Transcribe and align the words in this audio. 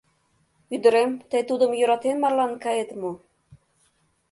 Ӱдырем, 0.75 1.11
тый 1.29 1.41
тудым 1.49 1.71
йӧратен 1.79 2.15
марлан 2.19 2.53
кает 2.63 2.89
мо? 3.01 3.11